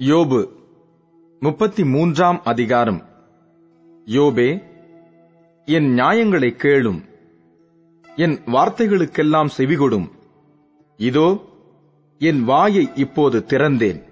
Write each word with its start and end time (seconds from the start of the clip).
யோபு 0.00 0.48
முப்பத்தி 1.40 1.84
மூன்றாம் 1.84 2.40
அதிகாரம். 2.44 3.04
யோபே 4.06 4.62
என் 5.64 5.94
நியாயங்களை 5.94 6.56
கேளும். 6.56 7.04
என் 8.16 8.38
வார்த்தைகளுக்கெல்லாம் 8.46 9.48
செவிகொடும். 9.58 10.10
இதோ 10.96 11.44
என் 12.18 12.44
வாயை 12.44 12.88
இப்போது 12.94 13.44
திறந்தேன். 13.46 14.02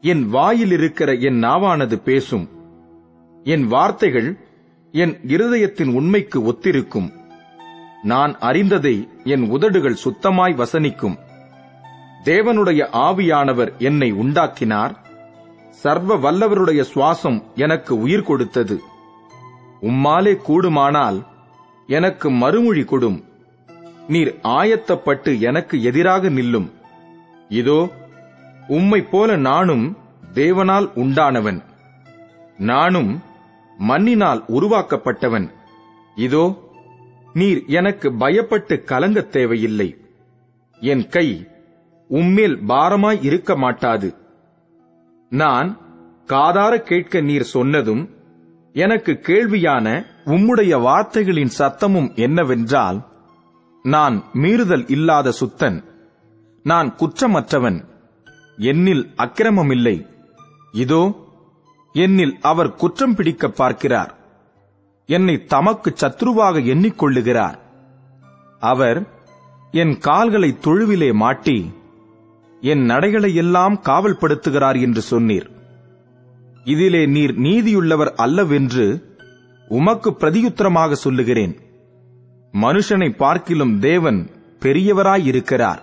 என் 0.00 0.28
வாயில் 0.28 0.70
இருக்கிற 0.70 1.12
என் 1.12 1.42
நாவானது 1.42 2.02
பேசும். 2.02 2.48
என் 3.44 3.66
வார்த்தைகள் 3.66 4.38
என் 4.92 5.18
இருதயத்தின் 5.26 5.94
உண்மைக்கு 5.94 6.42
ஒத்திருக்கும். 6.42 7.12
நான் 8.02 8.38
அறிந்ததை 8.38 9.08
என் 9.24 9.50
உதடுகள் 9.50 9.96
சுத்தமாய் 10.04 10.62
வசனிக்கும். 10.62 11.18
தேவனுடைய 12.26 12.88
ஆவியானவர் 12.92 13.76
என்னை 13.78 14.12
உண்டாக்கினார். 14.12 14.98
சர்வ 15.70 16.16
வல்லவருடைய 16.16 16.84
சுவாசம் 16.94 17.42
எனக்கு 17.54 18.00
உயிர் 18.00 18.22
கொடுத்தது. 18.22 18.80
உம்மாலே 19.82 20.36
கூடுமானால் 20.36 21.26
எனக்கு 21.86 22.30
மறுமொழி 22.30 22.80
கொடும். 22.80 23.24
நீர் 24.08 24.38
ஆயத்தப்பட்டு 24.42 25.40
எனக்கு 25.40 25.82
எதிராக 25.82 26.28
நில்லும். 26.28 26.70
இதோ 27.48 27.88
உம்மை 28.68 29.02
போல 29.02 29.36
நானும் 29.36 29.96
தேவனால் 30.34 30.90
உண்டானவன். 30.94 31.62
நானும் 32.58 33.22
மண்ணினால் 33.76 34.44
உருவாக்கப்பட்டவன். 34.48 35.50
இதோ 36.14 36.70
நீர் 37.32 37.64
எனக்கு 37.66 38.12
பயப்பட்டு 38.12 38.84
கலங்கத் 38.84 39.32
தேவையில்லை. 39.32 39.96
என் 40.80 41.08
கை 41.08 41.46
உம்மேல் 42.10 42.56
பாரமாய் 42.68 43.24
இருக்க 43.24 43.56
மாட்டாது. 43.56 44.14
நான் 45.32 45.80
காதார 46.26 46.78
கேட்க 46.78 47.20
நீர் 47.20 47.44
சொன்னதும் 47.44 48.10
எனக்கு 48.72 49.12
கேள்வியான 49.12 49.86
உம்முடைய 50.24 50.80
வார்த்தைகளின் 50.80 51.52
சத்தமும் 51.58 52.08
என்னவென்றால் 52.14 52.98
நான் 53.82 54.24
மீறுதல் 54.34 54.90
இல்லாத 54.90 55.32
சுத்தன் 55.40 55.84
நான் 56.62 56.94
குற்றமற்றவன் 56.98 57.78
என்னில் 58.58 59.04
அக்கிரமமில்லை. 59.16 59.96
இதோ 60.72 61.02
என்னில் 61.94 62.34
அவர் 62.40 62.74
குற்றம் 62.74 63.14
பிடிக்க 63.14 63.48
பார்க்கிறார். 63.48 64.14
என்னை 65.08 65.44
தமக்கு 65.44 65.94
சத்ருவாக 66.00 66.62
எண்ணிக்கொள்ளுகிறார். 66.72 67.58
அவர் 68.58 68.98
என் 69.70 69.98
கால்களை 69.98 70.50
தொழுவிலே 70.64 71.12
மாட்டி 71.12 71.70
என் 72.60 72.84
நடைகளை 72.84 73.34
எல்லாம் 73.34 73.80
காவல்படுத்துகிறார் 73.84 74.80
என்று 74.80 75.02
சொன்னீர். 75.10 75.46
இதிலே 76.64 77.06
நீர் 77.06 77.40
நீதியுள்ளவர் 77.40 78.12
அல்லவென்று 78.14 79.14
உமக்கு 79.68 80.10
பிரதியுத்தரமாக 80.10 80.92
சொல்லுகிறேன். 80.92 81.58
மனுஷனை 82.52 83.16
பார்க்கிலும் 83.16 83.78
தேவன் 83.78 84.30
பெரியவராயிருக்கிறார். 84.60 85.78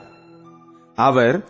அவர் 0.95 1.49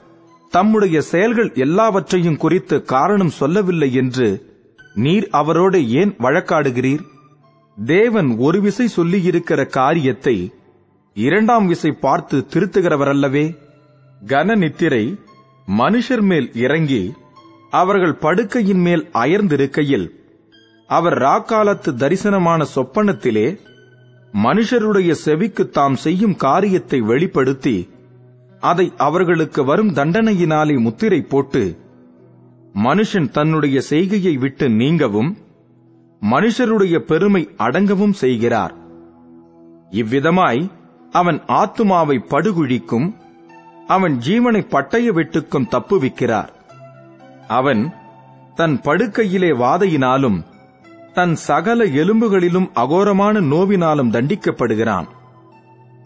தம்முடைய 0.50 1.02
செயல்கள் 1.02 1.52
எல்லாவற்றையும் 1.54 2.38
குறித்து 2.38 2.82
காரணம் 2.82 3.30
சொல்லவில்லை 3.30 3.94
என்று 3.94 4.52
நீர் 4.94 5.28
அவரோடு 5.30 5.90
ஏன் 5.90 6.16
வழக்காடுகிறீர்? 6.20 7.02
தேவன் 7.86 8.38
ஒரு 8.38 8.62
விசை 8.62 8.90
சொல்லியிருக்கிற 8.96 9.66
காரியத்தை 9.66 10.54
இரண்டாம் 11.14 11.68
விசை 11.68 11.92
பார்த்து 11.92 12.46
திருத்துகிறவரல்லவே? 12.54 13.63
கன 14.28 14.56
நித்திரை 14.56 15.18
மனுஷர் 15.68 16.22
மேல் 16.22 16.52
இறங்கி 16.54 17.14
அவர்கள் 17.70 18.18
படுக்கையின் 18.22 18.82
மேல் 18.82 19.10
அயர்ந்திருக்கையில் 19.14 20.06
அவர் 20.90 21.18
ராக்காலத்து 21.18 21.92
தரிசனமான 21.92 22.66
சொப்பனத்திலே 22.76 23.60
மனுஷருடைய 24.34 25.12
செவிக்கு 25.12 25.70
தாம் 25.70 25.96
செய்யும் 25.96 26.36
காரியத்தை 26.36 27.00
வெளிப்படுத்தி 27.02 27.90
அதை 28.60 28.94
அவர்களுக்கு 28.98 29.64
வரும் 29.66 29.94
தண்டனையினாலே 29.94 30.80
முத்திரை 30.80 31.22
போட்டு 31.22 31.64
மனுஷன் 32.76 33.30
தன்னுடைய 33.30 33.82
செய்கையை 33.90 34.34
விட்டு 34.34 34.70
நீங்கவும் 34.70 35.38
மனுஷருடைய 36.22 36.98
பெருமை 37.00 37.50
அடங்கவும் 37.58 38.14
செய்கிறார். 38.14 38.74
இவ்விதமாய் 39.92 40.72
அவன் 41.12 41.40
ஆத்துமாவை 41.48 42.18
படுகுழிக்கும் 42.30 43.08
அவன் 43.88 44.20
ஜீவனை 44.26 44.68
பட்டய 44.68 45.12
வெட்டுக்கும் 45.12 45.70
தப்புவிக்கிறார் 45.72 46.50
அவன் 47.48 47.94
தன் 48.56 48.82
படுக்கையிலே 48.82 49.52
வாதையினாலும் 49.52 50.44
தன் 51.14 51.36
சகல 51.36 51.86
எலும்புகளிலும் 51.86 52.72
அகோரமான 52.76 53.42
நோவினாலும் 53.42 54.12
தண்டிக்கப்படுகிறான். 54.12 55.08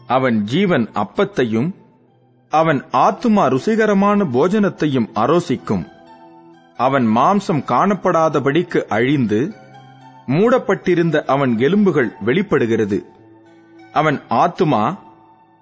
அவன் 0.07 0.43
ஜீவன் 0.43 0.89
அப்பத்தையும் 0.93 1.73
அவன் 2.49 2.85
ஆத்துமா 2.93 3.43
ருசிகரமான 3.47 4.23
போஜனத்தையும் 4.23 5.09
அரோசிக்கும். 5.16 5.87
அவன் 6.77 7.07
மாம்சம் 7.07 7.63
காணப்படாதபடிக்கு 7.67 8.81
அழிந்து 8.83 9.53
மூடப்பட்டிருந்த 10.27 11.25
அவன் 11.25 11.59
எலும்புகள் 11.59 12.16
வெளிப்படுகிறது. 12.19 13.05
அவன் 13.93 14.21
ஆத்துமா 14.29 14.97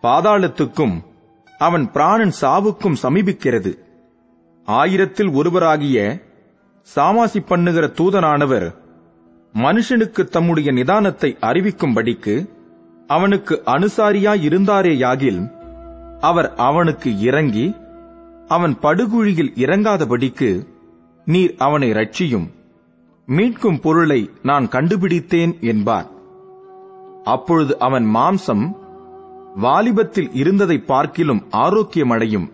பாதாளத்துக்கும் 0.04 1.04
அவன் 1.58 1.92
பிராணன் 1.92 2.34
சாவுக்கும் 2.42 2.96
சமீபிக்கிறது. 3.04 3.78
ஆயிரத்தில் 4.66 5.32
ஒருவராகிய 5.34 6.24
சாமாசி 6.96 7.46
பண்ணுகிற 7.46 7.88
தூதனானவர் 7.88 8.76
மனுஷனுக்கு 9.54 10.24
தம்முடைய 10.24 10.72
நிதானத்தை 10.72 11.38
அறிவிக்கும்படிக்கு 11.42 12.50
அவனுக்கு 13.08 13.62
அனுசாரியாயிருந்தாரேயாகில் 13.66 15.52
அவர் 16.20 16.56
அவனுக்கு 16.56 17.20
இறங்கி 17.20 17.76
அவன் 18.48 18.80
படுகுழியில் 18.80 19.54
இறங்காதபடிக்கு 19.56 20.68
நீர் 21.26 21.56
அவனை 21.58 21.92
ரட்சியும் 21.92 22.48
மீட்கும் 23.28 23.82
பொருளை 23.82 24.30
நான் 24.44 24.68
கண்டுபிடித்தேன் 24.68 25.58
என்பார். 25.62 26.10
அப்பொழுது 27.24 27.80
அவன் 27.80 28.06
மாம்சம் 28.06 28.85
வாலிபத்தில் 29.56 30.30
இருந்ததை 30.34 30.78
பார்க்கிலும் 30.78 31.46
ஆரோக்கியமடையும். 31.52 32.52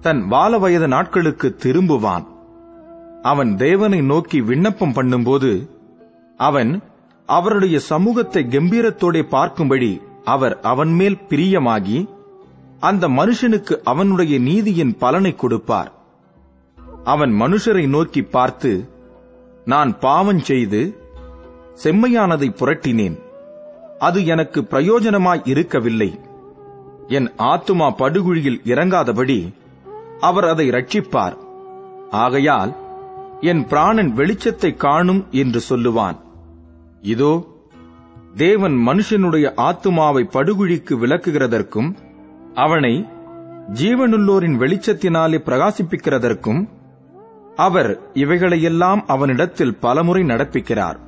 தன் 0.00 0.22
வால 0.30 0.58
வயது 0.58 0.88
நாட்களுக்கு 0.88 1.56
திரும்புவான். 1.58 2.26
அவன் 3.22 3.56
தேவனை 3.56 4.00
நோக்கி 4.00 4.40
விண்ணப்பம் 4.40 4.92
பண்ணும்போது 4.92 5.68
அவன் 6.36 6.82
அவருடைய 7.26 7.78
சமூகத்தை 7.78 8.46
கம்பீரத்தோடே 8.50 9.22
பார்க்கும்படி 9.30 10.02
அவர் 10.24 10.60
அவன் 10.60 10.92
மேல் 10.92 11.18
பிரியமாகி 11.28 12.08
அந்த 12.80 13.08
மனுஷனுக்கு 13.08 13.74
அவனுடைய 13.82 14.38
நீதியின் 14.38 14.96
பலனை 14.98 15.34
கொடுப்பார். 15.36 15.92
அவன் 17.04 17.32
மனுஷரை 17.32 17.88
நோக்கி 17.88 18.22
பார்த்து 18.22 18.88
நான் 19.64 19.98
பாவம் 19.98 20.38
செய்து 20.38 20.80
செம்மையானதை 21.82 22.48
புரட்டினேன். 22.60 23.18
அது 24.06 24.18
எனக்கு 24.26 24.60
பிரயோஜனமாய் 24.64 25.42
இருக்கவில்லை. 25.52 26.10
என் 27.08 27.28
ஆத்துமா 27.50 27.88
படுகுழியில் 27.96 28.60
இறங்காதபடி 28.64 29.38
அவர் 30.20 30.44
அதை 30.44 30.66
ரட்சிப்பார் 30.68 31.36
ஆகையால் 32.24 32.72
என் 33.50 33.62
பிராணன் 33.66 34.10
வெளிச்சத்தை 34.16 34.70
காணும் 34.76 35.22
என்று 35.42 35.60
சொல்லுவான். 35.68 36.18
இதோ 37.12 37.32
தேவன் 38.36 38.76
மனுஷனுடைய 38.86 39.46
ஆத்துமாவை 39.66 40.22
படுகுழிக்கு 40.36 40.94
விளக்குகிறதற்கும் 41.02 41.90
அவனை 42.54 42.94
ஜீவனுள்ளோரின் 43.80 44.56
வெளிச்சத்தினாலே 44.62 45.38
பிரகாசிப்பிக்கிறதற்கும் 45.48 46.62
அவர் 47.56 47.90
இவைகளையெல்லாம் 48.14 49.02
அவனிடத்தில் 49.06 49.78
பலமுறை 49.80 50.22
நடப்பிக்கிறார். 50.22 50.98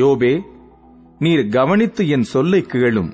யோபே 0.00 0.34
நீர் 1.18 1.48
கவனித்து 1.48 2.08
என் 2.08 2.22
சொல்லை 2.22 2.66
கேளும். 2.68 3.12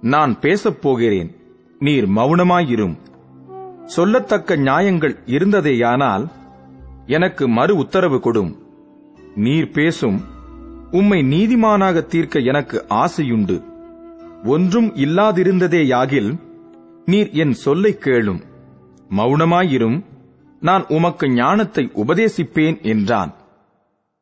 நான் 0.00 0.40
பேசப் 0.40 0.82
போகிறேன் 0.82 1.36
நீர் 1.78 2.08
மௌனமாயிரும் 2.08 2.96
சொல்லத்தக்க 3.96 4.56
நியாயங்கள் 4.56 5.18
இருந்ததேயானால் 5.26 6.28
எனக்கு 7.06 7.48
மறு 7.48 7.76
உத்தரவு 7.76 8.16
கொடும். 8.16 8.56
நீர் 9.34 9.70
பேசும் 9.70 10.24
உம்மை 10.90 11.20
நீதிமானாக 11.20 12.06
தீர்க்க 12.06 12.40
எனக்கு 12.40 12.84
ஆசையுண்டு. 12.88 13.64
ஒன்றும் 14.44 14.94
இல்லாதிருந்ததேயாகில் 14.94 16.38
நீர் 17.04 17.30
என் 17.30 17.52
சொல்லை 17.52 17.96
கேளும். 18.00 18.42
மௌனமாயிரும் 19.10 20.04
நான் 20.60 20.84
உமக்கு 20.88 21.28
ஞானத்தை 21.28 21.90
உபதேசிப்பேன் 21.94 22.82
என்றான். 22.82 23.34